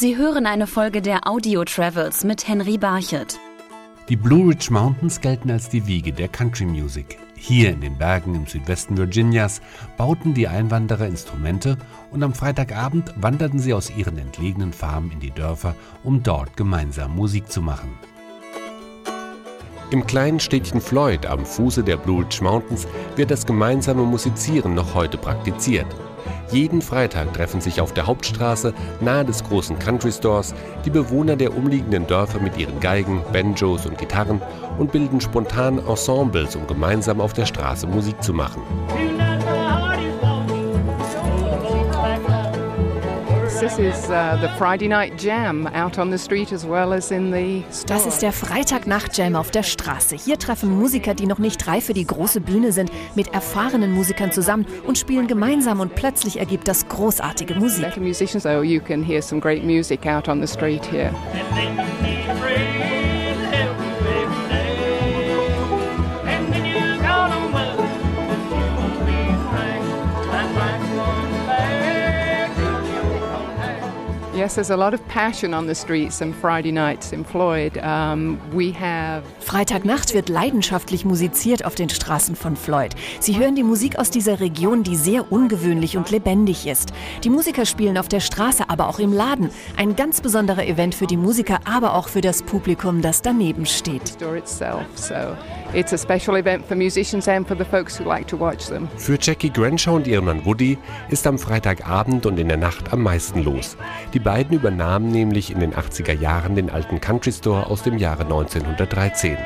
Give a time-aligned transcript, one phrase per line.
[0.00, 3.36] Sie hören eine Folge der Audio Travels mit Henry Barchet.
[4.08, 7.18] Die Blue Ridge Mountains gelten als die Wiege der Country Music.
[7.34, 9.60] Hier in den Bergen im Südwesten Virginias
[9.96, 11.76] bauten die Einwanderer Instrumente
[12.12, 15.74] und am Freitagabend wanderten sie aus ihren entlegenen Farmen in die Dörfer,
[16.04, 17.90] um dort gemeinsam Musik zu machen.
[19.90, 22.86] Im kleinen Städtchen Floyd am Fuße der Blue Ridge Mountains
[23.16, 25.88] wird das gemeinsame Musizieren noch heute praktiziert.
[26.50, 30.54] Jeden Freitag treffen sich auf der Hauptstraße nahe des großen Country Stores
[30.84, 34.40] die Bewohner der umliegenden Dörfer mit ihren Geigen, Banjos und Gitarren
[34.78, 38.62] und bilden spontan Ensembles, um gemeinsam auf der Straße Musik zu machen.
[43.68, 47.30] This is uh, the Friday night jam out on the street as well as in
[47.30, 47.86] the store.
[47.86, 50.16] Das ist der Freitagnacht-Jam auf der Straße.
[50.16, 54.32] Hier treffen Musiker, die noch nicht reif für die große Bühne sind, mit erfahrenen Musikern
[54.32, 57.84] zusammen und spielen gemeinsam und plötzlich ergibt das großartige Musik.
[57.84, 61.12] Better musicians, so you can hear some great music out on the street here.
[74.38, 77.76] Yes, there's a lot of passion on the streets and Friday nights in Floyd.
[77.78, 82.94] Um, we have Freitagnacht wird leidenschaftlich musiziert auf den Straßen von Floyd.
[83.18, 86.92] Sie hören die Musik aus dieser Region, die sehr ungewöhnlich und lebendig ist.
[87.24, 89.50] Die Musiker spielen auf der Straße, aber auch im Laden.
[89.76, 94.18] Ein ganz besonderer Event für die Musiker, aber auch für das Publikum, das daneben steht.
[95.74, 98.88] It's a special event for musicians and for the folks who like to watch them.
[98.96, 100.78] Für Jackie Grenshaw und ihren Mann Woody
[101.10, 103.76] ist am Freitagabend und in der Nacht am meisten los.
[104.14, 108.22] Die beiden übernahmen nämlich in den 80er Jahren den alten Country Store aus dem Jahre
[108.22, 109.36] 1913.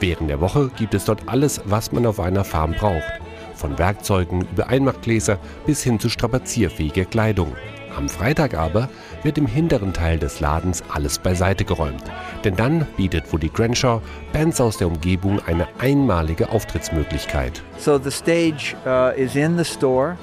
[0.00, 3.20] Während der Woche gibt es dort alles, was man auf einer Farm braucht.
[3.54, 7.54] Von Werkzeugen über Einmachgläser bis hin zu strapazierfähiger Kleidung.
[7.96, 8.88] Am Freitag aber
[9.22, 12.04] wird im hinteren Teil des Ladens alles beiseite geräumt.
[12.44, 14.00] Denn dann bietet Woody Grenshaw
[14.32, 17.62] Bands aus der Umgebung eine einmalige Auftrittsmöglichkeit.
[17.78, 20.16] So the stage uh, is in the store,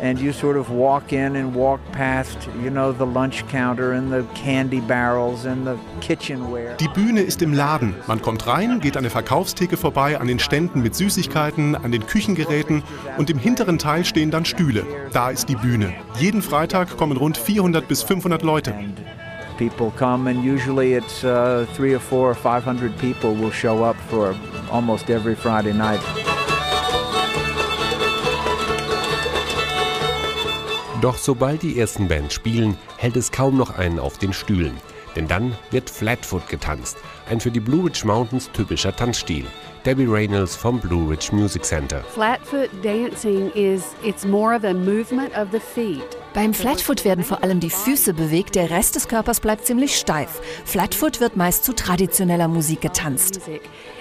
[0.00, 4.10] and you sort of walk in and walk past, you know, the lunch counter and
[4.10, 6.76] the candy barrels and the kitchenware.
[6.80, 7.94] Die Bühne ist im Laden.
[8.06, 12.06] Man kommt rein, geht an der Verkaufstheke vorbei, an den Ständen mit Süßigkeiten, an den
[12.06, 12.82] Küchengeräten
[13.18, 14.84] und im hinteren Teil stehen dann Stühle.
[15.12, 15.92] Da ist die Bühne.
[16.18, 18.74] Jeden Freitag kommen rund 400 bis 500 Leute.
[19.58, 23.84] People come, and usually it's uh, three or four or five hundred people will show
[23.84, 24.34] up for
[24.72, 26.00] almost every Friday night.
[31.00, 34.76] Doch sobald die ersten Bands spielen, hält es kaum noch einen auf den Stühlen.
[35.16, 39.46] Denn dann wird Flatfoot getanzt, ein für die Blue Ridge Mountains typischer Tanzstil.
[39.86, 42.02] Debbie Reynolds vom Blue Ridge Music Center.
[42.12, 46.04] Flatfoot dancing is it's more of a movement of the feet.
[46.34, 50.40] Beim Flatfoot werden vor allem die Füße bewegt, der Rest des Körpers bleibt ziemlich steif.
[50.66, 53.40] Flatfoot wird meist zu traditioneller Musik getanzt.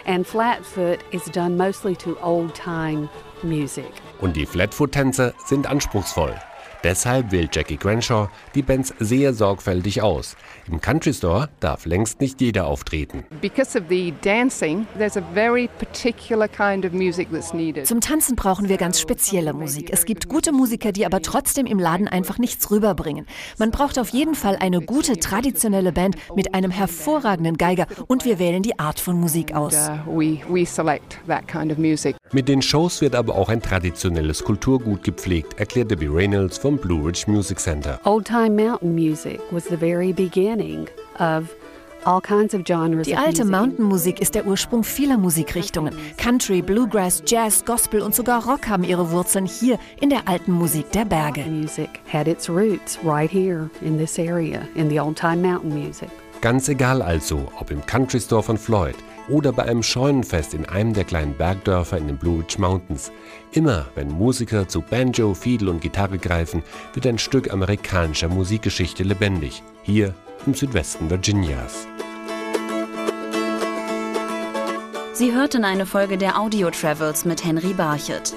[0.06, 3.08] And flatfoot is done mostly to old time
[3.42, 3.90] music.
[4.20, 6.36] Und die Flatfoot-Tänze sind anspruchsvoll.
[6.84, 10.38] Deshalb wählt Jackie Grenshaw die Bands sehr sorgfältig aus.
[10.72, 13.26] Im Country Store darf längst nicht jeder auftreten.
[13.42, 17.86] Because of the dancing, there's a very particular kind of music that's needed.
[17.86, 19.90] Zum Tanzen brauchen wir ganz spezielle Musik.
[19.92, 23.26] Es gibt gute Musiker, die aber trotzdem im Laden einfach nichts rüberbringen.
[23.58, 28.40] Man braucht auf jeden Fall eine gute traditionelle Band mit einem hervorragenden Geiger und wir
[28.40, 29.76] wählen die Art von Musik aus.
[32.32, 37.08] Mit den Shows wird aber auch ein traditionelles Kulturgut gepflegt, erklärt Debbie Reynolds vom Blue
[37.08, 38.00] Ridge Music Center.
[38.04, 41.50] Old time mountain music was the very beginning of
[42.06, 43.52] all kinds of genres Die alte music.
[43.52, 45.96] Mountain-Musik ist der Ursprung vieler Musikrichtungen.
[46.18, 50.92] Country, Bluegrass, Jazz, Gospel und sogar Rock haben ihre Wurzeln hier in der alten Musik
[50.92, 51.44] der Berge.
[56.42, 58.96] Ganz egal also, ob im Country Store von Floyd
[59.28, 63.12] oder bei einem Scheunenfest in einem der kleinen Bergdörfer in den Blue Ridge Mountains.
[63.52, 66.64] Immer, wenn Musiker zu Banjo, Fiedel und Gitarre greifen,
[66.94, 69.62] wird ein Stück amerikanischer Musikgeschichte lebendig.
[69.84, 70.14] Hier
[70.46, 71.88] im Südwesten Virginias.
[75.12, 78.34] Sie hörten eine Folge der Audio Travels mit Henry Barchet.